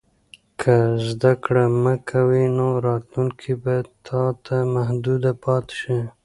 که 0.61 0.75
زده 1.07 1.31
کړه 1.43 1.65
مه 1.83 1.95
کوې، 2.09 2.43
نو 2.57 2.67
راتلونکی 2.87 3.53
به 3.63 3.75
تا 4.05 4.23
ته 4.45 4.57
محدود 4.75 5.23
پاتې 5.43 5.75
شي. 5.81 5.99